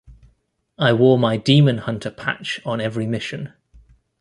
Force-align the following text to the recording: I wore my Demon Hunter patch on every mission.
I 0.79 0.93
wore 0.93 1.19
my 1.19 1.37
Demon 1.37 1.77
Hunter 1.77 2.09
patch 2.09 2.59
on 2.65 2.81
every 2.81 3.05
mission. 3.05 3.53